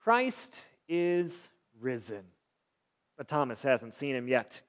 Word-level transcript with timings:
Christ 0.00 0.62
is 0.88 1.50
risen. 1.78 2.24
But 3.18 3.28
Thomas 3.28 3.62
hasn't 3.62 3.92
seen 3.92 4.16
him 4.16 4.28
yet. 4.28 4.62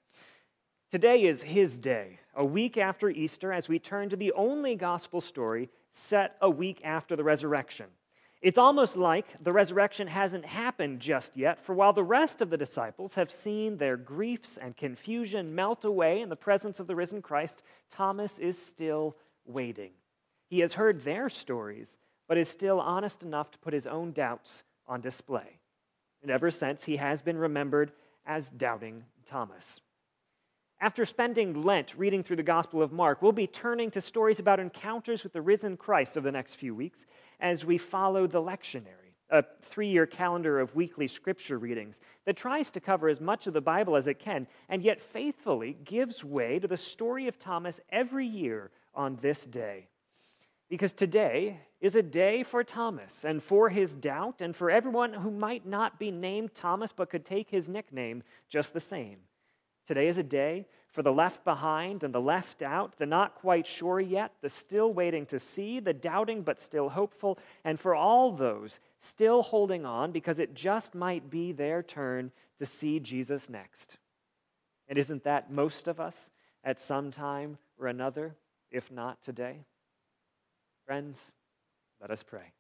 Today 0.90 1.24
is 1.24 1.42
his 1.42 1.78
day, 1.78 2.20
a 2.36 2.44
week 2.44 2.78
after 2.78 3.10
Easter, 3.10 3.54
as 3.54 3.70
we 3.70 3.80
turn 3.80 4.10
to 4.10 4.18
the 4.18 4.34
only 4.34 4.76
gospel 4.76 5.22
story 5.22 5.70
set 5.90 6.36
a 6.42 6.50
week 6.50 6.82
after 6.84 7.16
the 7.16 7.24
resurrection. 7.24 7.86
It's 8.42 8.58
almost 8.58 8.98
like 8.98 9.42
the 9.42 9.54
resurrection 9.54 10.08
hasn't 10.08 10.46
happened 10.46 11.00
just 11.00 11.38
yet, 11.38 11.64
for 11.64 11.74
while 11.74 11.94
the 11.94 12.04
rest 12.04 12.42
of 12.42 12.50
the 12.50 12.58
disciples 12.58 13.16
have 13.16 13.32
seen 13.32 13.78
their 13.78 13.96
griefs 13.96 14.58
and 14.58 14.76
confusion 14.76 15.56
melt 15.56 15.86
away 15.86 16.20
in 16.20 16.28
the 16.28 16.36
presence 16.36 16.82
of 16.82 16.88
the 16.88 16.96
risen 16.96 17.22
Christ, 17.22 17.64
Thomas 17.90 18.38
is 18.38 18.62
still 18.62 19.16
waiting. 19.46 19.92
He 20.50 20.60
has 20.60 20.74
heard 20.74 21.06
their 21.06 21.30
stories, 21.30 21.98
but 22.28 22.38
is 22.38 22.50
still 22.50 22.82
honest 22.82 23.24
enough 23.24 23.50
to 23.52 23.60
put 23.60 23.74
his 23.74 23.88
own 23.88 24.12
doubts 24.12 24.64
on 24.92 25.00
display. 25.00 25.58
And 26.22 26.30
ever 26.30 26.52
since, 26.52 26.84
he 26.84 26.98
has 26.98 27.22
been 27.22 27.38
remembered 27.38 27.94
as 28.28 28.50
Doubting 28.50 29.06
Thomas. 29.26 29.80
After 30.82 31.06
spending 31.06 31.64
Lent 31.64 31.96
reading 31.98 32.24
through 32.24 32.36
the 32.36 32.44
Gospel 32.44 32.82
of 32.82 32.92
Mark, 32.92 33.22
we'll 33.22 33.32
be 33.32 33.48
turning 33.48 33.90
to 33.92 34.02
stories 34.02 34.40
about 34.40 34.60
encounters 34.60 35.24
with 35.24 35.32
the 35.32 35.42
risen 35.42 35.78
Christ 35.78 36.18
over 36.18 36.26
the 36.26 36.32
next 36.32 36.56
few 36.56 36.76
weeks 36.76 37.06
as 37.40 37.64
we 37.64 37.78
follow 37.78 38.28
the 38.28 38.42
lectionary, 38.42 39.14
a 39.30 39.46
three 39.62 39.90
year 39.90 40.06
calendar 40.06 40.60
of 40.60 40.76
weekly 40.76 41.08
scripture 41.08 41.58
readings 41.58 42.02
that 42.26 42.36
tries 42.36 42.70
to 42.72 42.82
cover 42.82 43.08
as 43.08 43.22
much 43.22 43.48
of 43.48 43.54
the 43.54 43.62
Bible 43.62 43.96
as 43.96 44.08
it 44.08 44.20
can 44.20 44.46
and 44.70 44.84
yet 44.84 45.00
faithfully 45.00 45.78
gives 45.86 46.24
way 46.24 46.60
to 46.60 46.68
the 46.68 46.78
story 46.78 47.28
of 47.28 47.40
Thomas 47.40 47.80
every 47.90 48.26
year 48.26 48.72
on 48.94 49.18
this 49.22 49.46
day. 49.46 49.88
Because 50.68 50.94
today 50.94 51.60
is 51.82 51.96
a 51.96 52.04
day 52.04 52.44
for 52.44 52.64
Thomas 52.64 53.26
and 53.26 53.42
for 53.42 53.70
his 53.70 53.96
doubt 53.96 54.40
and 54.40 54.56
for 54.56 54.70
everyone 54.70 55.14
who 55.14 55.32
might 55.32 55.66
not 55.66 56.00
be 56.00 56.12
named 56.12 56.54
Thomas 56.54 56.92
but 56.92 57.10
could 57.10 57.26
take 57.26 57.50
his 57.50 57.68
nickname 57.68 58.24
just 58.48 58.74
the 58.74 58.80
same. 58.80 59.18
Today 59.88 60.08
is 60.08 60.20
a 60.20 60.24
day 60.24 60.68
for 60.92 61.02
the 61.02 61.12
left 61.12 61.44
behind 61.44 62.04
and 62.04 62.14
the 62.14 62.22
left 62.22 62.62
out, 62.62 62.98
the 62.98 63.06
not 63.08 63.34
quite 63.34 63.66
sure 63.66 64.00
yet, 64.00 64.34
the 64.42 64.50
still 64.50 64.94
waiting 64.94 65.26
to 65.26 65.40
see, 65.40 65.80
the 65.80 65.94
doubting 65.94 66.44
but 66.44 66.60
still 66.60 66.90
hopeful, 66.90 67.40
and 67.64 67.80
for 67.80 67.96
all 67.96 68.32
those 68.32 68.80
still 69.00 69.42
holding 69.42 69.84
on 69.86 70.12
because 70.12 70.38
it 70.38 70.54
just 70.54 70.94
might 70.94 71.32
be 71.32 71.52
their 71.52 71.82
turn 71.82 72.32
to 72.60 72.66
see 72.66 73.00
Jesus 73.00 73.50
next. 73.50 73.98
And 74.88 75.00
isn't 75.00 75.24
that 75.24 75.52
most 75.52 75.88
of 75.88 76.00
us 76.00 76.30
at 76.64 76.80
some 76.80 77.10
time 77.10 77.58
or 77.80 77.88
another, 77.88 78.36
if 78.70 78.92
not 78.92 79.24
today? 79.24 79.62
Friends, 80.86 81.32
let 82.02 82.12
us 82.12 82.24
pray. 82.24 82.52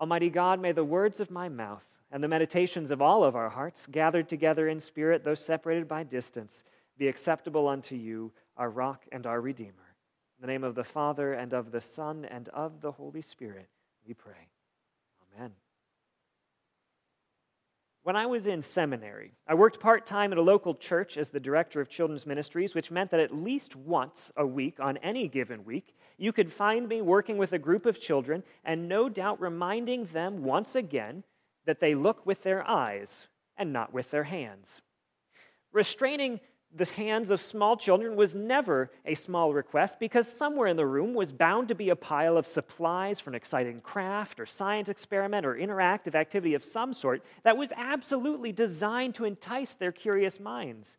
Almighty 0.00 0.30
God, 0.30 0.60
may 0.60 0.72
the 0.72 0.84
words 0.84 1.20
of 1.20 1.30
my 1.30 1.48
mouth 1.48 1.84
and 2.10 2.24
the 2.24 2.28
meditations 2.28 2.90
of 2.90 3.02
all 3.02 3.22
of 3.22 3.36
our 3.36 3.50
hearts, 3.50 3.86
gathered 3.86 4.28
together 4.28 4.68
in 4.68 4.80
spirit, 4.80 5.24
though 5.24 5.34
separated 5.34 5.86
by 5.86 6.02
distance, 6.02 6.64
be 6.96 7.06
acceptable 7.06 7.68
unto 7.68 7.94
you, 7.94 8.32
our 8.56 8.70
rock 8.70 9.04
and 9.12 9.26
our 9.26 9.40
redeemer. 9.40 9.94
In 10.38 10.40
the 10.40 10.46
name 10.46 10.64
of 10.64 10.74
the 10.74 10.84
Father, 10.84 11.34
and 11.34 11.52
of 11.52 11.70
the 11.70 11.80
Son, 11.80 12.24
and 12.24 12.48
of 12.50 12.80
the 12.80 12.92
Holy 12.92 13.20
Spirit, 13.20 13.68
we 14.06 14.14
pray. 14.14 14.48
Amen. 15.36 15.52
When 18.08 18.16
I 18.16 18.24
was 18.24 18.46
in 18.46 18.62
seminary, 18.62 19.32
I 19.46 19.52
worked 19.52 19.80
part 19.80 20.06
time 20.06 20.32
at 20.32 20.38
a 20.38 20.40
local 20.40 20.74
church 20.74 21.18
as 21.18 21.28
the 21.28 21.38
director 21.38 21.78
of 21.78 21.90
children's 21.90 22.24
ministries, 22.24 22.74
which 22.74 22.90
meant 22.90 23.10
that 23.10 23.20
at 23.20 23.34
least 23.34 23.76
once 23.76 24.32
a 24.34 24.46
week, 24.46 24.80
on 24.80 24.96
any 25.02 25.28
given 25.28 25.62
week, 25.62 25.94
you 26.16 26.32
could 26.32 26.50
find 26.50 26.88
me 26.88 27.02
working 27.02 27.36
with 27.36 27.52
a 27.52 27.58
group 27.58 27.84
of 27.84 28.00
children 28.00 28.44
and 28.64 28.88
no 28.88 29.10
doubt 29.10 29.42
reminding 29.42 30.06
them 30.06 30.42
once 30.42 30.74
again 30.74 31.22
that 31.66 31.80
they 31.80 31.94
look 31.94 32.24
with 32.24 32.44
their 32.44 32.66
eyes 32.66 33.26
and 33.58 33.74
not 33.74 33.92
with 33.92 34.10
their 34.10 34.24
hands. 34.24 34.80
Restraining 35.70 36.40
the 36.74 36.84
hands 36.84 37.30
of 37.30 37.40
small 37.40 37.76
children 37.76 38.14
was 38.14 38.34
never 38.34 38.90
a 39.06 39.14
small 39.14 39.54
request 39.54 39.98
because 39.98 40.30
somewhere 40.30 40.66
in 40.66 40.76
the 40.76 40.86
room 40.86 41.14
was 41.14 41.32
bound 41.32 41.68
to 41.68 41.74
be 41.74 41.88
a 41.88 41.96
pile 41.96 42.36
of 42.36 42.46
supplies 42.46 43.20
for 43.20 43.30
an 43.30 43.34
exciting 43.34 43.80
craft 43.80 44.38
or 44.38 44.46
science 44.46 44.88
experiment 44.88 45.46
or 45.46 45.54
interactive 45.54 46.14
activity 46.14 46.54
of 46.54 46.62
some 46.62 46.92
sort 46.92 47.24
that 47.42 47.56
was 47.56 47.72
absolutely 47.76 48.52
designed 48.52 49.14
to 49.14 49.24
entice 49.24 49.74
their 49.74 49.92
curious 49.92 50.38
minds. 50.38 50.98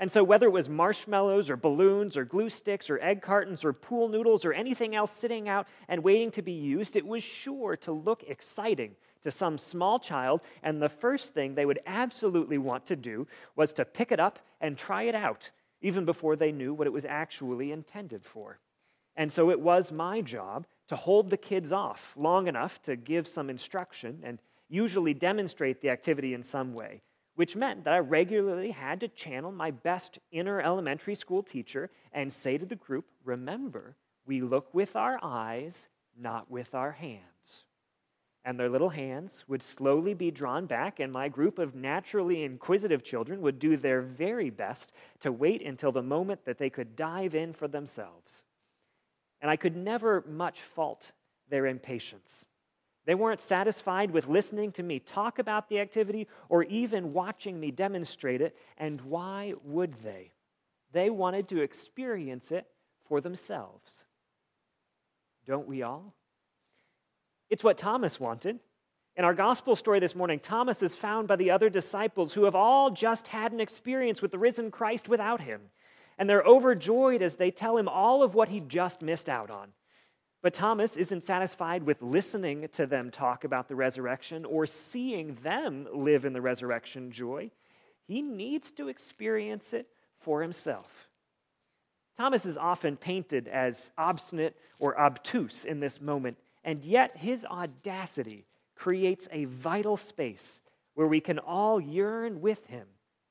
And 0.00 0.12
so, 0.12 0.22
whether 0.22 0.46
it 0.46 0.50
was 0.50 0.68
marshmallows 0.68 1.50
or 1.50 1.56
balloons 1.56 2.16
or 2.16 2.24
glue 2.24 2.50
sticks 2.50 2.88
or 2.88 3.00
egg 3.00 3.20
cartons 3.20 3.64
or 3.64 3.72
pool 3.72 4.08
noodles 4.08 4.44
or 4.44 4.52
anything 4.52 4.94
else 4.94 5.10
sitting 5.10 5.48
out 5.48 5.66
and 5.88 6.04
waiting 6.04 6.30
to 6.32 6.42
be 6.42 6.52
used, 6.52 6.94
it 6.94 7.06
was 7.06 7.24
sure 7.24 7.76
to 7.78 7.90
look 7.90 8.22
exciting 8.28 8.94
to 9.22 9.30
some 9.30 9.58
small 9.58 9.98
child, 9.98 10.40
and 10.62 10.80
the 10.80 10.88
first 10.88 11.34
thing 11.34 11.54
they 11.54 11.66
would 11.66 11.80
absolutely 11.86 12.58
want 12.58 12.86
to 12.86 12.96
do 12.96 13.26
was 13.56 13.72
to 13.74 13.84
pick 13.84 14.12
it 14.12 14.20
up 14.20 14.38
and 14.60 14.76
try 14.76 15.04
it 15.04 15.14
out, 15.14 15.50
even 15.80 16.04
before 16.04 16.36
they 16.36 16.52
knew 16.52 16.74
what 16.74 16.86
it 16.86 16.92
was 16.92 17.04
actually 17.04 17.72
intended 17.72 18.24
for. 18.24 18.58
And 19.16 19.32
so 19.32 19.50
it 19.50 19.60
was 19.60 19.90
my 19.90 20.20
job 20.20 20.66
to 20.88 20.96
hold 20.96 21.30
the 21.30 21.36
kids 21.36 21.72
off 21.72 22.14
long 22.16 22.46
enough 22.46 22.80
to 22.82 22.96
give 22.96 23.26
some 23.26 23.50
instruction 23.50 24.20
and 24.22 24.38
usually 24.68 25.14
demonstrate 25.14 25.80
the 25.80 25.90
activity 25.90 26.34
in 26.34 26.42
some 26.42 26.72
way, 26.72 27.02
which 27.34 27.56
meant 27.56 27.84
that 27.84 27.94
I 27.94 27.98
regularly 27.98 28.70
had 28.70 29.00
to 29.00 29.08
channel 29.08 29.50
my 29.50 29.70
best 29.70 30.18
inner 30.30 30.60
elementary 30.60 31.14
school 31.14 31.42
teacher 31.42 31.90
and 32.12 32.32
say 32.32 32.58
to 32.58 32.66
the 32.66 32.76
group, 32.76 33.06
Remember, 33.24 33.96
we 34.24 34.40
look 34.40 34.72
with 34.72 34.94
our 34.94 35.18
eyes, 35.22 35.88
not 36.16 36.50
with 36.50 36.74
our 36.74 36.92
hands 36.92 37.64
and 38.44 38.58
their 38.58 38.68
little 38.68 38.88
hands 38.88 39.44
would 39.48 39.62
slowly 39.62 40.14
be 40.14 40.30
drawn 40.30 40.66
back, 40.66 41.00
and 41.00 41.12
my 41.12 41.28
group 41.28 41.58
of 41.58 41.74
naturally 41.74 42.44
inquisitive 42.44 43.02
children 43.02 43.42
would 43.42 43.58
do 43.58 43.76
their 43.76 44.00
very 44.00 44.50
best 44.50 44.92
to 45.20 45.32
wait 45.32 45.62
until 45.62 45.92
the 45.92 46.02
moment 46.02 46.44
that 46.44 46.58
they 46.58 46.70
could 46.70 46.96
dive 46.96 47.34
in 47.34 47.52
for 47.52 47.68
themselves. 47.68 48.42
And 49.40 49.50
I 49.50 49.56
could 49.56 49.76
never 49.76 50.24
much 50.26 50.62
fault 50.62 51.12
their 51.48 51.66
impatience. 51.66 52.44
They 53.04 53.14
weren't 53.14 53.40
satisfied 53.40 54.10
with 54.10 54.28
listening 54.28 54.72
to 54.72 54.82
me 54.82 54.98
talk 54.98 55.38
about 55.38 55.68
the 55.68 55.80
activity 55.80 56.28
or 56.48 56.64
even 56.64 57.12
watching 57.12 57.58
me 57.58 57.70
demonstrate 57.70 58.40
it, 58.40 58.56
and 58.76 59.00
why 59.00 59.54
would 59.64 59.94
they? 60.02 60.32
They 60.92 61.10
wanted 61.10 61.48
to 61.48 61.62
experience 61.62 62.52
it 62.52 62.66
for 63.08 63.20
themselves. 63.20 64.04
Don't 65.46 65.66
we 65.66 65.82
all? 65.82 66.14
It's 67.50 67.64
what 67.64 67.78
Thomas 67.78 68.20
wanted. 68.20 68.58
In 69.16 69.24
our 69.24 69.34
gospel 69.34 69.74
story 69.74 69.98
this 69.98 70.14
morning, 70.14 70.38
Thomas 70.38 70.82
is 70.82 70.94
found 70.94 71.26
by 71.26 71.36
the 71.36 71.50
other 71.50 71.68
disciples 71.68 72.32
who 72.32 72.44
have 72.44 72.54
all 72.54 72.90
just 72.90 73.28
had 73.28 73.52
an 73.52 73.60
experience 73.60 74.22
with 74.22 74.30
the 74.30 74.38
risen 74.38 74.70
Christ 74.70 75.08
without 75.08 75.40
him. 75.40 75.60
And 76.18 76.28
they're 76.28 76.42
overjoyed 76.42 77.22
as 77.22 77.34
they 77.34 77.50
tell 77.50 77.76
him 77.76 77.88
all 77.88 78.22
of 78.22 78.34
what 78.34 78.48
he 78.48 78.60
just 78.60 79.02
missed 79.02 79.28
out 79.28 79.50
on. 79.50 79.72
But 80.40 80.54
Thomas 80.54 80.96
isn't 80.96 81.24
satisfied 81.24 81.82
with 81.82 82.00
listening 82.00 82.68
to 82.72 82.86
them 82.86 83.10
talk 83.10 83.42
about 83.42 83.66
the 83.66 83.74
resurrection 83.74 84.44
or 84.44 84.66
seeing 84.66 85.34
them 85.42 85.88
live 85.92 86.24
in 86.24 86.32
the 86.32 86.40
resurrection 86.40 87.10
joy. 87.10 87.50
He 88.06 88.22
needs 88.22 88.70
to 88.72 88.88
experience 88.88 89.72
it 89.72 89.88
for 90.20 90.42
himself. 90.42 91.08
Thomas 92.16 92.46
is 92.46 92.56
often 92.56 92.96
painted 92.96 93.48
as 93.48 93.90
obstinate 93.98 94.56
or 94.78 94.98
obtuse 94.98 95.64
in 95.64 95.80
this 95.80 96.00
moment, 96.00 96.36
and 96.64 96.84
yet, 96.84 97.16
his 97.16 97.44
audacity 97.44 98.46
creates 98.74 99.28
a 99.32 99.44
vital 99.46 99.96
space 99.96 100.60
where 100.94 101.06
we 101.06 101.20
can 101.20 101.38
all 101.38 101.80
yearn 101.80 102.40
with 102.40 102.66
him 102.66 102.86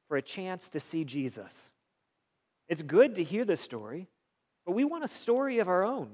for 0.07 0.17
a 0.17 0.21
chance 0.21 0.69
to 0.69 0.79
see 0.79 1.03
Jesus. 1.03 1.69
It's 2.67 2.81
good 2.81 3.15
to 3.15 3.23
hear 3.23 3.45
the 3.45 3.55
story, 3.55 4.07
but 4.65 4.73
we 4.73 4.85
want 4.85 5.03
a 5.03 5.09
story 5.09 5.59
of 5.59 5.67
our 5.67 5.83
own. 5.83 6.09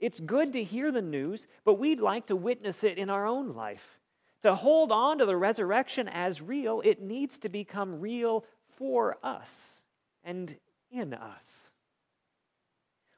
It's 0.00 0.20
good 0.20 0.52
to 0.52 0.62
hear 0.62 0.92
the 0.92 1.02
news, 1.02 1.46
but 1.64 1.74
we'd 1.74 2.00
like 2.00 2.26
to 2.26 2.36
witness 2.36 2.84
it 2.84 2.98
in 2.98 3.10
our 3.10 3.26
own 3.26 3.54
life. 3.54 3.98
To 4.42 4.54
hold 4.54 4.92
on 4.92 5.18
to 5.18 5.26
the 5.26 5.36
resurrection 5.36 6.08
as 6.08 6.40
real, 6.40 6.80
it 6.84 7.02
needs 7.02 7.38
to 7.40 7.48
become 7.48 8.00
real 8.00 8.44
for 8.76 9.18
us 9.22 9.82
and 10.22 10.56
in 10.90 11.12
us. 11.12 11.70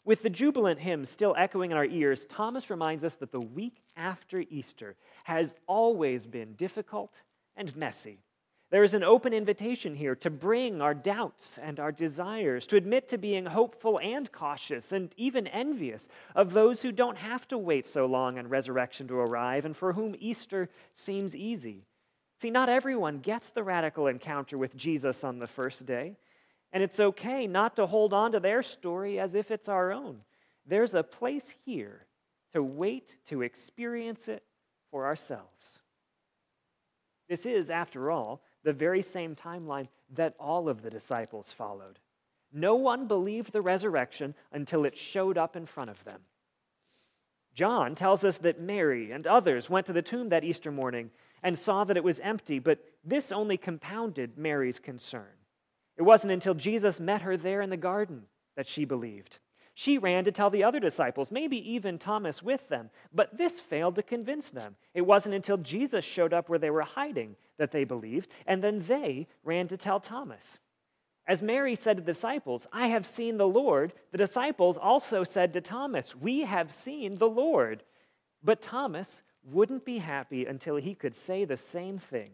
With 0.05 0.23
the 0.23 0.31
jubilant 0.31 0.81
hymn 0.81 1.05
still 1.05 1.35
echoing 1.37 1.71
in 1.71 1.77
our 1.77 1.85
ears, 1.85 2.27
Thomas 2.27 2.71
reminds 2.71 3.05
us 3.05 3.17
that 3.17 3.33
the 3.33 3.41
week 3.41 3.83
after 3.97 4.45
Easter 4.49 4.97
has 5.25 5.55
always 5.67 6.27
been 6.27 6.55
difficult 6.55 7.23
and 7.55 7.77
messy. 7.77 8.21
There 8.71 8.85
is 8.85 8.95
an 8.95 9.03
open 9.03 9.33
invitation 9.33 9.97
here 9.97 10.15
to 10.17 10.31
bring 10.31 10.81
our 10.81 10.95
doubts 10.95 11.59
and 11.59 11.81
our 11.81 11.91
desires, 11.91 12.69
to 12.69 12.77
admit 12.77 13.09
to 13.09 13.19
being 13.19 13.47
hopeful 13.47 13.99
and 14.01 14.31
cautious 14.31 14.93
and 14.93 15.13
even 15.17 15.49
envious 15.49 16.09
of 16.37 16.53
those 16.53 16.81
who 16.81 16.93
don't 16.93 17.19
have 17.19 17.49
to 17.49 17.59
wait 17.59 17.85
so 17.85 18.07
long 18.07 18.39
on 18.39 18.49
resurrection 18.49 19.09
to 19.09 19.17
arrive 19.17 19.65
and 19.65 19.77
for 19.77 19.93
whom 19.93 20.15
Easter 20.21 20.71
seems 20.95 21.35
easy. 21.35 21.85
See, 22.37 22.51
not 22.51 22.69
everyone 22.69 23.19
gets 23.19 23.51
the 23.51 23.65
radical 23.65 24.07
encounter 24.07 24.57
with 24.57 24.77
Jesus 24.77 25.25
on 25.25 25.41
the 25.41 25.49
first 25.49 25.85
day. 25.85 26.17
And 26.73 26.83
it's 26.83 27.01
okay 27.01 27.47
not 27.47 27.77
to 27.77 27.87
hold 27.87 28.13
on 28.13 28.33
to 28.33 28.41
their 28.41 28.63
story 28.63 29.19
as 29.19 29.35
if 29.35 29.51
it's 29.51 29.69
our 29.69 29.93
own. 29.93 30.21
There's 30.67 30.95
a 30.95 31.03
place 31.03 31.55
here 31.65 32.07
to 32.53 32.63
wait 32.63 33.17
to 33.27 33.43
experience 33.43 34.29
it 34.29 34.45
for 34.91 35.07
ourselves. 35.07 35.81
This 37.29 37.47
is, 37.47 37.71
after 37.71 38.11
all, 38.11 38.43
the 38.65 38.73
very 38.73 39.03
same 39.03 39.35
timeline 39.35 39.89
that 40.15 40.35
all 40.39 40.69
of 40.69 40.83
the 40.83 40.91
disciples 40.91 41.53
followed. 41.53 41.99
No 42.53 42.75
one 42.75 43.07
believed 43.07 43.53
the 43.53 43.63
resurrection 43.63 44.35
until 44.53 44.85
it 44.85 44.99
showed 44.99 45.39
up 45.39 45.57
in 45.57 45.67
front 45.67 45.91
of 45.91 46.03
them. 46.05 46.21
John 47.55 47.95
tells 47.95 48.25
us 48.25 48.39
that 48.39 48.61
Mary 48.61 49.13
and 49.13 49.27
others 49.27 49.71
went 49.71 49.87
to 49.87 49.93
the 49.93 50.03
tomb 50.03 50.29
that 50.29 50.45
Easter 50.45 50.71
morning 50.71 51.11
and 51.43 51.59
saw 51.59 51.85
that 51.85 51.97
it 51.97 52.05
was 52.05 52.21
empty, 52.21 52.59
but 52.59 52.85
this 53.05 53.33
only 53.33 53.57
compounded 53.57 54.37
Mary's 54.37 54.79
concern. 54.79 55.40
It 56.01 56.07
wasn't 56.07 56.33
until 56.33 56.55
Jesus 56.55 56.99
met 56.99 57.21
her 57.21 57.37
there 57.37 57.61
in 57.61 57.69
the 57.69 57.77
garden 57.77 58.23
that 58.57 58.67
she 58.67 58.87
believed. 58.87 59.39
She 59.75 59.99
ran 59.99 60.25
to 60.25 60.33
tell 60.33 60.49
the 60.49 60.65
other 60.65 60.81
disciples, 60.81 61.31
maybe 61.31 61.59
even 61.73 61.99
Thomas 61.99 62.43
with 62.43 62.71
them, 62.71 62.89
but 63.13 63.37
this 63.37 63.61
failed 63.61 63.97
to 63.97 64.03
convince 64.03 64.49
them. 64.49 64.77
It 64.95 65.03
wasn't 65.03 65.35
until 65.35 65.59
Jesus 65.59 66.03
showed 66.03 66.33
up 66.33 66.49
where 66.49 66.59
they 66.59 66.71
were 66.71 66.81
hiding 66.81 67.37
that 67.59 67.71
they 67.71 67.85
believed, 67.85 68.31
and 68.47 68.65
then 68.65 68.83
they 68.89 69.29
ran 69.45 69.69
to 69.69 69.77
tell 69.77 70.01
Thomas. 70.01 70.59
As 71.27 71.43
Mary 71.43 71.77
said 71.77 71.99
to 71.99 72.03
the 72.03 72.13
disciples, 72.13 72.67
I 72.73 72.87
have 72.87 73.05
seen 73.05 73.37
the 73.37 73.47
Lord, 73.47 73.93
the 74.11 74.17
disciples 74.17 74.79
also 74.79 75.23
said 75.23 75.53
to 75.53 75.61
Thomas, 75.61 76.17
We 76.17 76.41
have 76.41 76.73
seen 76.73 77.17
the 77.17 77.29
Lord. 77.29 77.83
But 78.43 78.63
Thomas 78.63 79.23
wouldn't 79.45 79.85
be 79.85 79.99
happy 79.99 80.47
until 80.47 80.77
he 80.77 80.95
could 80.95 81.15
say 81.15 81.45
the 81.45 81.59
same 81.59 81.99
thing. 81.99 82.31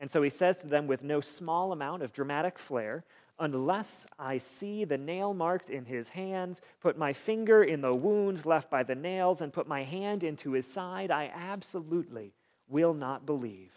And 0.00 0.10
so 0.10 0.22
he 0.22 0.30
says 0.30 0.60
to 0.60 0.66
them 0.66 0.86
with 0.86 1.04
no 1.04 1.20
small 1.20 1.72
amount 1.72 2.02
of 2.02 2.12
dramatic 2.12 2.58
flair, 2.58 3.04
Unless 3.40 4.06
I 4.18 4.36
see 4.36 4.84
the 4.84 4.98
nail 4.98 5.32
marks 5.32 5.70
in 5.70 5.86
his 5.86 6.10
hands, 6.10 6.60
put 6.78 6.98
my 6.98 7.14
finger 7.14 7.64
in 7.64 7.80
the 7.80 7.94
wounds 7.94 8.44
left 8.44 8.70
by 8.70 8.82
the 8.82 8.94
nails, 8.94 9.40
and 9.40 9.50
put 9.50 9.66
my 9.66 9.82
hand 9.82 10.22
into 10.22 10.52
his 10.52 10.70
side, 10.70 11.10
I 11.10 11.32
absolutely 11.34 12.34
will 12.68 12.92
not 12.92 13.24
believe. 13.24 13.72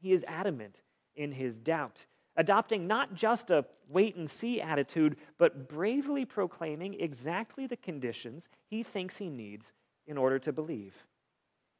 He 0.00 0.12
is 0.12 0.24
adamant 0.26 0.82
in 1.14 1.30
his 1.30 1.60
doubt, 1.60 2.06
adopting 2.36 2.88
not 2.88 3.14
just 3.14 3.52
a 3.52 3.64
wait 3.88 4.16
and 4.16 4.28
see 4.28 4.60
attitude, 4.60 5.16
but 5.38 5.68
bravely 5.68 6.24
proclaiming 6.24 6.94
exactly 6.94 7.68
the 7.68 7.76
conditions 7.76 8.48
he 8.66 8.82
thinks 8.82 9.18
he 9.18 9.30
needs 9.30 9.72
in 10.08 10.18
order 10.18 10.40
to 10.40 10.52
believe. 10.52 11.06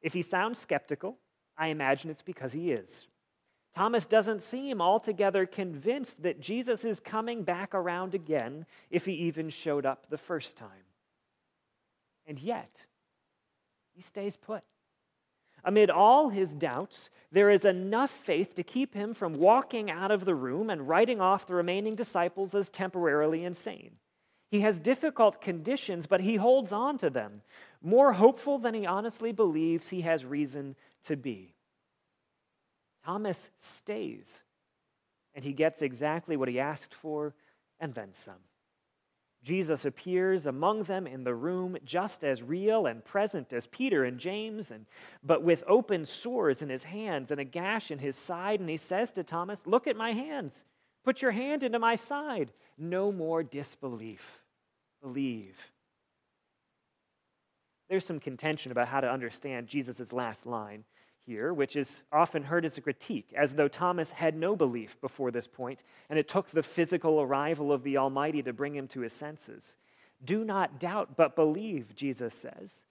If 0.01 0.13
he 0.13 0.21
sounds 0.21 0.57
skeptical, 0.57 1.17
I 1.59 1.67
imagine 1.67 2.09
it's 2.09 2.21
because 2.21 2.53
he 2.53 2.71
is. 2.71 3.07
Thomas 3.75 4.05
doesn't 4.05 4.41
seem 4.41 4.81
altogether 4.81 5.45
convinced 5.45 6.23
that 6.23 6.39
Jesus 6.39 6.85
is 6.85 6.99
coming 6.99 7.43
back 7.43 7.75
around 7.75 8.15
again 8.15 8.65
if 8.89 9.05
he 9.05 9.11
even 9.11 9.49
showed 9.49 9.85
up 9.85 10.09
the 10.09 10.17
first 10.17 10.55
time. 10.55 10.69
And 12.25 12.39
yet, 12.39 12.85
he 13.93 14.01
stays 14.01 14.37
put. 14.37 14.63
Amid 15.65 15.89
all 15.89 16.29
his 16.29 16.55
doubts, 16.55 17.09
there 17.31 17.49
is 17.49 17.65
enough 17.65 18.09
faith 18.09 18.55
to 18.55 18.63
keep 18.63 18.93
him 18.93 19.13
from 19.13 19.33
walking 19.33 19.91
out 19.91 20.09
of 20.09 20.23
the 20.23 20.35
room 20.35 20.69
and 20.69 20.87
writing 20.87 21.19
off 21.19 21.45
the 21.45 21.55
remaining 21.55 21.95
disciples 21.95 22.55
as 22.55 22.69
temporarily 22.69 23.43
insane. 23.43 23.97
He 24.49 24.61
has 24.61 24.79
difficult 24.79 25.41
conditions, 25.41 26.07
but 26.07 26.21
he 26.21 26.37
holds 26.37 26.71
on 26.71 26.97
to 26.99 27.09
them, 27.09 27.41
more 27.81 28.13
hopeful 28.13 28.57
than 28.57 28.73
he 28.73 28.85
honestly 28.85 29.31
believes 29.31 29.89
he 29.89 30.01
has 30.01 30.25
reason 30.25 30.75
to 31.05 31.15
be. 31.15 31.55
Thomas 33.05 33.49
stays, 33.57 34.39
and 35.33 35.43
he 35.43 35.53
gets 35.53 35.81
exactly 35.81 36.37
what 36.37 36.49
he 36.49 36.59
asked 36.59 36.93
for 36.93 37.33
and 37.79 37.93
then 37.93 38.11
some. 38.11 38.39
Jesus 39.41 39.85
appears 39.85 40.45
among 40.45 40.83
them 40.83 41.07
in 41.07 41.23
the 41.23 41.33
room 41.33 41.77
just 41.85 42.25
as 42.25 42.43
real 42.43 42.85
and 42.85 43.05
present 43.05 43.53
as 43.53 43.67
Peter 43.67 44.03
and 44.03 44.19
James, 44.19 44.69
and, 44.69 44.85
but 45.23 45.43
with 45.43 45.63
open 45.65 46.05
sores 46.05 46.61
in 46.61 46.69
his 46.69 46.83
hands 46.83 47.31
and 47.31 47.39
a 47.39 47.45
gash 47.45 47.89
in 47.89 47.99
his 47.99 48.17
side. 48.17 48.59
And 48.59 48.69
he 48.69 48.77
says 48.77 49.13
to 49.13 49.23
Thomas, 49.23 49.65
Look 49.65 49.87
at 49.87 49.95
my 49.95 50.11
hands. 50.11 50.65
Put 51.05 51.21
your 51.21 51.31
hand 51.31 51.63
into 51.63 51.79
my 51.79 51.95
side. 51.95 52.51
No 52.77 53.11
more 53.11 53.41
disbelief. 53.41 54.41
Believe. 55.01 55.71
There's 57.89 58.05
some 58.05 58.19
contention 58.19 58.71
about 58.71 58.87
how 58.87 59.01
to 59.01 59.11
understand 59.11 59.67
Jesus' 59.67 60.13
last 60.13 60.45
line 60.45 60.83
here, 61.25 61.53
which 61.53 61.75
is 61.75 62.03
often 62.11 62.43
heard 62.43 62.65
as 62.65 62.77
a 62.77 62.81
critique, 62.81 63.33
as 63.35 63.53
though 63.53 63.67
Thomas 63.67 64.11
had 64.11 64.35
no 64.35 64.55
belief 64.55 64.99
before 65.01 65.31
this 65.31 65.47
point, 65.47 65.83
and 66.09 66.17
it 66.19 66.27
took 66.27 66.49
the 66.49 66.63
physical 66.63 67.19
arrival 67.21 67.71
of 67.71 67.83
the 67.83 67.97
Almighty 67.97 68.43
to 68.43 68.53
bring 68.53 68.75
him 68.75 68.87
to 68.89 69.01
his 69.01 69.13
senses. 69.13 69.75
Do 70.23 70.43
not 70.43 70.79
doubt, 70.79 71.17
but 71.17 71.35
believe, 71.35 71.95
Jesus 71.95 72.33
says. 72.33 72.83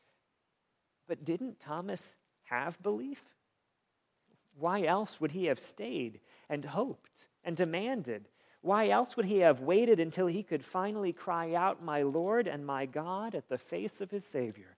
But 1.06 1.24
didn't 1.24 1.60
Thomas 1.60 2.16
have 2.44 2.82
belief? 2.82 3.22
Why 4.58 4.84
else 4.84 5.20
would 5.20 5.32
he 5.32 5.44
have 5.44 5.58
stayed 5.58 6.20
and 6.48 6.64
hoped 6.64 7.28
and 7.44 7.56
demanded? 7.56 8.28
Why 8.62 8.88
else 8.88 9.16
would 9.16 9.26
he 9.26 9.38
have 9.38 9.60
waited 9.60 10.00
until 10.00 10.26
he 10.26 10.42
could 10.42 10.64
finally 10.64 11.12
cry 11.12 11.54
out, 11.54 11.82
My 11.82 12.02
Lord 12.02 12.48
and 12.48 12.66
my 12.66 12.86
God, 12.86 13.34
at 13.36 13.48
the 13.48 13.58
face 13.58 14.00
of 14.00 14.10
his 14.10 14.24
Savior? 14.24 14.77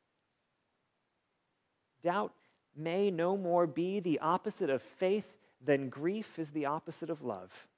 Doubt 2.02 2.32
may 2.76 3.11
no 3.11 3.37
more 3.37 3.67
be 3.67 4.00
the 4.00 4.19
opposite 4.20 4.70
of 4.70 4.82
faith 4.82 5.38
than 5.62 5.88
grief 5.88 6.38
is 6.38 6.50
the 6.50 6.67
opposite 6.67 7.11
of 7.11 7.23
love. 7.23 7.69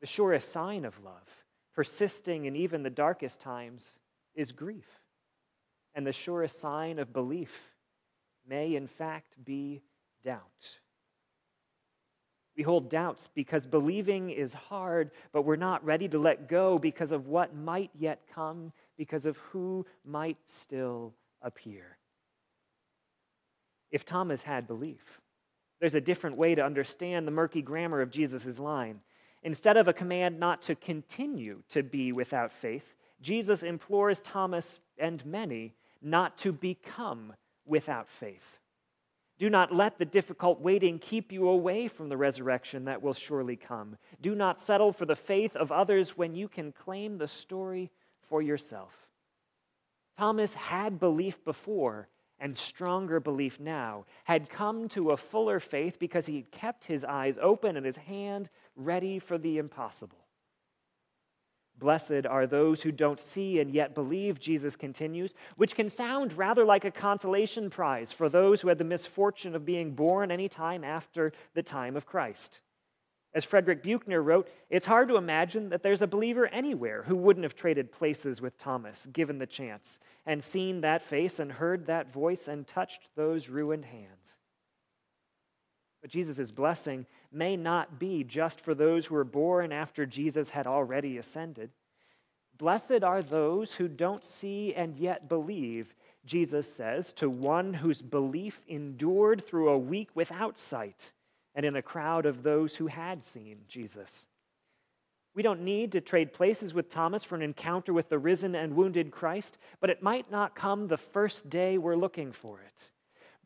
The 0.00 0.06
surest 0.06 0.50
sign 0.50 0.84
of 0.84 1.02
love, 1.02 1.44
persisting 1.74 2.44
in 2.44 2.56
even 2.56 2.82
the 2.82 2.90
darkest 2.90 3.40
times, 3.40 3.98
is 4.34 4.52
grief. 4.52 4.88
And 5.94 6.06
the 6.06 6.12
surest 6.12 6.60
sign 6.60 6.98
of 6.98 7.12
belief 7.12 7.74
may, 8.46 8.74
in 8.74 8.86
fact, 8.86 9.42
be 9.42 9.80
doubt. 10.22 10.78
We 12.56 12.62
hold 12.62 12.90
doubts 12.90 13.28
because 13.34 13.66
believing 13.66 14.30
is 14.30 14.52
hard, 14.52 15.10
but 15.32 15.42
we're 15.42 15.56
not 15.56 15.84
ready 15.84 16.08
to 16.08 16.18
let 16.18 16.48
go 16.48 16.78
because 16.78 17.10
of 17.10 17.26
what 17.26 17.56
might 17.56 17.90
yet 17.98 18.20
come, 18.32 18.72
because 18.96 19.26
of 19.26 19.38
who 19.38 19.86
might 20.04 20.38
still 20.46 21.14
appear 21.42 21.96
if 23.94 24.04
Thomas 24.04 24.42
had 24.42 24.66
belief. 24.66 25.20
There's 25.78 25.94
a 25.94 26.00
different 26.00 26.36
way 26.36 26.56
to 26.56 26.64
understand 26.64 27.28
the 27.28 27.30
murky 27.30 27.62
grammar 27.62 28.00
of 28.00 28.10
Jesus' 28.10 28.58
line. 28.58 28.98
Instead 29.44 29.76
of 29.76 29.86
a 29.86 29.92
command 29.92 30.40
not 30.40 30.62
to 30.62 30.74
continue 30.74 31.62
to 31.68 31.84
be 31.84 32.10
without 32.10 32.52
faith, 32.52 32.96
Jesus 33.22 33.62
implores 33.62 34.20
Thomas 34.20 34.80
and 34.98 35.24
many 35.24 35.74
not 36.02 36.36
to 36.38 36.52
become 36.52 37.34
without 37.64 38.08
faith. 38.08 38.58
Do 39.38 39.48
not 39.48 39.72
let 39.72 39.96
the 39.96 40.04
difficult 40.04 40.60
waiting 40.60 40.98
keep 40.98 41.30
you 41.30 41.48
away 41.48 41.86
from 41.86 42.08
the 42.08 42.16
resurrection 42.16 42.86
that 42.86 43.00
will 43.00 43.14
surely 43.14 43.54
come. 43.54 43.96
Do 44.20 44.34
not 44.34 44.60
settle 44.60 44.92
for 44.92 45.06
the 45.06 45.14
faith 45.14 45.54
of 45.54 45.70
others 45.70 46.18
when 46.18 46.34
you 46.34 46.48
can 46.48 46.72
claim 46.72 47.18
the 47.18 47.28
story 47.28 47.92
for 48.28 48.42
yourself. 48.42 49.08
Thomas 50.18 50.54
had 50.54 50.98
belief 50.98 51.44
before, 51.44 52.08
and 52.44 52.58
stronger 52.58 53.20
belief 53.20 53.58
now, 53.58 54.04
had 54.24 54.50
come 54.50 54.86
to 54.86 55.08
a 55.08 55.16
fuller 55.16 55.58
faith 55.58 55.98
because 55.98 56.26
he 56.26 56.36
had 56.36 56.50
kept 56.50 56.84
his 56.84 57.02
eyes 57.02 57.38
open 57.40 57.74
and 57.74 57.86
his 57.86 57.96
hand 57.96 58.50
ready 58.76 59.18
for 59.18 59.38
the 59.38 59.56
impossible. 59.56 60.18
Blessed 61.78 62.26
are 62.28 62.46
those 62.46 62.82
who 62.82 62.92
don't 62.92 63.18
see 63.18 63.60
and 63.60 63.70
yet 63.70 63.94
believe, 63.94 64.38
Jesus 64.38 64.76
continues, 64.76 65.32
which 65.56 65.74
can 65.74 65.88
sound 65.88 66.36
rather 66.36 66.66
like 66.66 66.84
a 66.84 66.90
consolation 66.90 67.70
prize 67.70 68.12
for 68.12 68.28
those 68.28 68.60
who 68.60 68.68
had 68.68 68.76
the 68.76 68.84
misfortune 68.84 69.54
of 69.54 69.64
being 69.64 69.94
born 69.94 70.30
any 70.30 70.46
time 70.46 70.84
after 70.84 71.32
the 71.54 71.62
time 71.62 71.96
of 71.96 72.04
Christ. 72.04 72.60
As 73.34 73.44
Frederick 73.44 73.82
Buechner 73.82 74.22
wrote, 74.22 74.48
it's 74.70 74.86
hard 74.86 75.08
to 75.08 75.16
imagine 75.16 75.70
that 75.70 75.82
there's 75.82 76.02
a 76.02 76.06
believer 76.06 76.46
anywhere 76.46 77.02
who 77.02 77.16
wouldn't 77.16 77.42
have 77.42 77.56
traded 77.56 77.90
places 77.90 78.40
with 78.40 78.56
Thomas, 78.56 79.08
given 79.12 79.38
the 79.38 79.46
chance, 79.46 79.98
and 80.24 80.42
seen 80.42 80.82
that 80.82 81.02
face 81.02 81.40
and 81.40 81.50
heard 81.50 81.86
that 81.86 82.12
voice 82.12 82.46
and 82.46 82.64
touched 82.64 83.08
those 83.16 83.48
ruined 83.48 83.86
hands. 83.86 84.38
But 86.00 86.10
Jesus' 86.10 86.52
blessing 86.52 87.06
may 87.32 87.56
not 87.56 87.98
be 87.98 88.22
just 88.22 88.60
for 88.60 88.72
those 88.72 89.06
who 89.06 89.16
were 89.16 89.24
born 89.24 89.72
after 89.72 90.06
Jesus 90.06 90.50
had 90.50 90.68
already 90.68 91.18
ascended. 91.18 91.70
Blessed 92.56 93.02
are 93.02 93.22
those 93.22 93.74
who 93.74 93.88
don't 93.88 94.22
see 94.22 94.72
and 94.74 94.96
yet 94.96 95.28
believe, 95.28 95.96
Jesus 96.24 96.72
says, 96.72 97.12
to 97.14 97.28
one 97.28 97.74
whose 97.74 98.00
belief 98.00 98.62
endured 98.68 99.44
through 99.44 99.70
a 99.70 99.78
week 99.78 100.10
without 100.14 100.56
sight 100.56 101.12
and 101.54 101.64
in 101.64 101.76
a 101.76 101.82
crowd 101.82 102.26
of 102.26 102.42
those 102.42 102.76
who 102.76 102.86
had 102.86 103.22
seen 103.22 103.58
Jesus. 103.68 104.26
We 105.34 105.42
don't 105.42 105.62
need 105.62 105.92
to 105.92 106.00
trade 106.00 106.32
places 106.32 106.74
with 106.74 106.88
Thomas 106.88 107.24
for 107.24 107.34
an 107.34 107.42
encounter 107.42 107.92
with 107.92 108.08
the 108.08 108.18
risen 108.18 108.54
and 108.54 108.76
wounded 108.76 109.10
Christ, 109.10 109.58
but 109.80 109.90
it 109.90 110.02
might 110.02 110.30
not 110.30 110.54
come 110.54 110.86
the 110.86 110.96
first 110.96 111.50
day 111.50 111.76
we're 111.76 111.96
looking 111.96 112.30
for 112.30 112.60
it. 112.60 112.90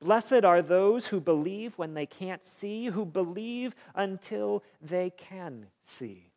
Blessed 0.00 0.44
are 0.44 0.62
those 0.62 1.06
who 1.06 1.20
believe 1.20 1.76
when 1.76 1.94
they 1.94 2.06
can't 2.06 2.44
see, 2.44 2.86
who 2.86 3.04
believe 3.04 3.74
until 3.94 4.62
they 4.80 5.10
can 5.10 5.66
see. 5.82 6.30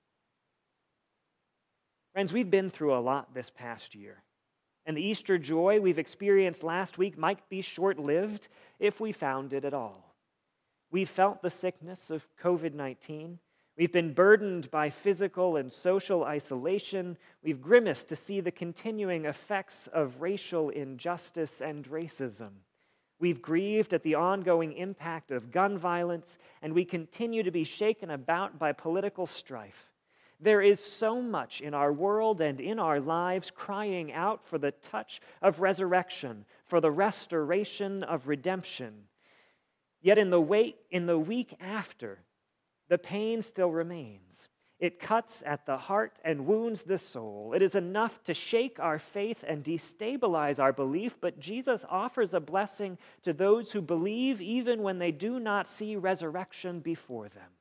Friends, 2.14 2.34
we've 2.34 2.50
been 2.50 2.70
through 2.70 2.96
a 2.96 3.00
lot 3.00 3.34
this 3.34 3.50
past 3.50 3.94
year. 3.94 4.24
And 4.86 4.98
the 4.98 5.04
Easter 5.04 5.38
joy 5.38 5.80
we've 5.80 6.00
experienced 6.00 6.64
last 6.64 6.98
week 6.98 7.18
might 7.18 7.48
be 7.50 7.62
short 7.62 8.00
lived 8.00 8.48
if 8.80 9.00
we 9.00 9.12
found 9.12 9.54
it 9.54 9.64
at 9.64 9.74
all. 9.74 10.11
We've 10.92 11.10
felt 11.10 11.42
the 11.42 11.50
sickness 11.50 12.12
of 12.12 12.28
COVID 12.42 12.74
19. 12.74 13.40
We've 13.78 13.92
been 13.92 14.14
burdened 14.14 14.70
by 14.70 14.90
physical 14.90 15.56
and 15.56 15.72
social 15.72 16.26
isolation. 16.26 17.18
We've 17.42 17.62
grimaced 17.62 18.10
to 18.10 18.16
see 18.16 18.42
the 18.42 18.52
continuing 18.52 19.26
effects 19.26 19.88
of 19.88 20.22
racial 20.22 20.70
injustice 20.70 21.62
and 21.62 21.86
racism. 21.90 22.50
We've 23.20 23.42
grieved 23.42 23.94
at 23.94 24.04
the 24.04 24.16
ongoing 24.16 24.74
impact 24.74 25.32
of 25.32 25.52
gun 25.52 25.78
violence, 25.78 26.38
and 26.62 26.74
we 26.74 26.84
continue 26.84 27.44
to 27.44 27.52
be 27.52 27.64
shaken 27.64 28.10
about 28.10 28.60
by 28.60 28.74
political 28.74 29.26
strife. 29.26 29.92
There 30.40 30.62
is 30.62 30.84
so 30.84 31.22
much 31.22 31.62
in 31.62 31.74
our 31.74 31.94
world 31.94 32.42
and 32.42 32.60
in 32.60 32.80
our 32.80 33.00
lives 33.00 33.52
crying 33.52 34.12
out 34.12 34.46
for 34.46 34.58
the 34.58 34.72
touch 34.72 35.22
of 35.42 35.62
resurrection, 35.62 36.46
for 36.66 36.82
the 36.82 36.92
restoration 36.92 38.04
of 38.04 38.28
redemption. 38.28 39.04
Yet 40.02 40.18
in 40.18 40.30
the, 40.30 40.42
wait, 40.42 40.78
in 40.90 41.06
the 41.06 41.20
week 41.20 41.56
after, 41.60 42.20
the 42.90 42.98
pain 42.98 43.42
still 43.42 43.72
remains. 43.72 44.50
It 44.80 45.00
cuts 45.00 45.44
at 45.46 45.68
the 45.68 45.78
heart 45.78 46.20
and 46.26 46.48
wounds 46.48 46.82
the 46.82 46.98
soul. 46.98 47.54
It 47.56 47.62
is 47.62 47.76
enough 47.76 48.24
to 48.24 48.34
shake 48.34 48.80
our 48.80 48.98
faith 48.98 49.44
and 49.48 49.64
destabilize 49.64 50.60
our 50.60 50.74
belief, 50.74 51.18
but 51.22 51.40
Jesus 51.40 51.86
offers 51.88 52.34
a 52.34 52.40
blessing 52.40 52.98
to 53.22 53.32
those 53.32 53.72
who 53.72 53.82
believe 53.82 54.42
even 54.42 54.82
when 54.82 54.98
they 54.98 55.12
do 55.12 55.40
not 55.40 55.68
see 55.68 55.96
resurrection 55.96 56.80
before 56.80 57.30
them. 57.30 57.52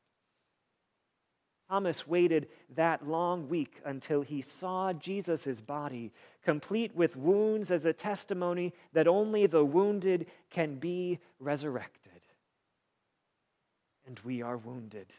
Thomas 1.69 2.09
waited 2.09 2.49
that 2.75 3.07
long 3.07 3.49
week 3.49 3.81
until 3.85 4.23
he 4.23 4.41
saw 4.41 4.93
Jesus' 4.93 5.61
body, 5.61 6.13
complete 6.43 6.97
with 6.97 7.17
wounds 7.17 7.71
as 7.71 7.85
a 7.85 7.93
testimony 7.93 8.73
that 8.95 9.07
only 9.07 9.47
the 9.47 9.65
wounded 9.65 10.27
can 10.49 10.77
be 10.77 11.21
resurrected. 11.39 12.10
And 14.11 14.19
we 14.25 14.43
are 14.43 14.57
wounded. 14.57 15.15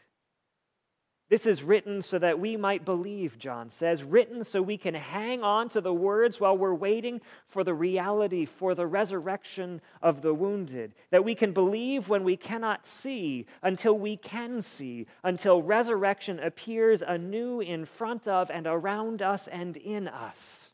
This 1.30 1.46
is 1.46 1.62
written 1.62 2.02
so 2.02 2.18
that 2.18 2.38
we 2.38 2.58
might 2.58 2.84
believe, 2.84 3.38
John 3.38 3.70
says, 3.70 4.04
written 4.04 4.44
so 4.44 4.60
we 4.60 4.76
can 4.76 4.92
hang 4.92 5.42
on 5.42 5.70
to 5.70 5.80
the 5.80 5.94
words 5.94 6.38
while 6.38 6.58
we're 6.58 6.74
waiting 6.74 7.22
for 7.48 7.64
the 7.64 7.72
reality, 7.72 8.44
for 8.44 8.74
the 8.74 8.86
resurrection 8.86 9.80
of 10.02 10.20
the 10.20 10.34
wounded. 10.34 10.92
That 11.10 11.24
we 11.24 11.34
can 11.34 11.52
believe 11.54 12.10
when 12.10 12.22
we 12.22 12.36
cannot 12.36 12.84
see 12.84 13.46
until 13.62 13.98
we 13.98 14.18
can 14.18 14.60
see, 14.60 15.06
until 15.24 15.62
resurrection 15.62 16.38
appears 16.38 17.00
anew 17.00 17.60
in 17.60 17.86
front 17.86 18.28
of 18.28 18.50
and 18.50 18.66
around 18.66 19.22
us 19.22 19.48
and 19.48 19.78
in 19.78 20.06
us. 20.06 20.70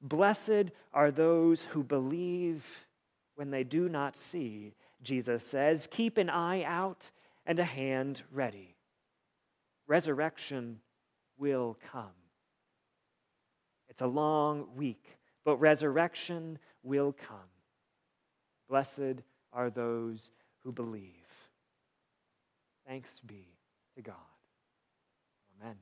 Blessed 0.00 0.70
are 0.94 1.10
those 1.10 1.62
who 1.62 1.82
believe 1.82 2.86
when 3.34 3.50
they 3.50 3.64
do 3.64 3.88
not 3.88 4.16
see, 4.16 4.76
Jesus 5.02 5.44
says. 5.44 5.88
Keep 5.90 6.16
an 6.16 6.30
eye 6.30 6.62
out 6.62 7.10
and 7.46 7.58
a 7.58 7.64
hand 7.64 8.22
ready 8.32 8.76
resurrection 9.90 10.78
will 11.36 11.76
come. 11.90 12.14
It's 13.88 14.02
a 14.02 14.06
long 14.06 14.68
week, 14.76 15.18
but 15.44 15.56
resurrection 15.56 16.58
will 16.84 17.12
come. 17.12 17.50
Blessed 18.68 19.22
are 19.52 19.68
those 19.68 20.30
who 20.62 20.70
believe. 20.70 21.26
Thanks 22.86 23.20
be 23.26 23.48
to 23.96 24.02
God. 24.02 24.14
Amen. 25.60 25.76